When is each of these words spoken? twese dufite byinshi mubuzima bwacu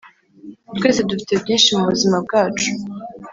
twese 0.77 0.99
dufite 1.09 1.33
byinshi 1.41 1.69
mubuzima 1.77 2.15
bwacu 2.25 2.69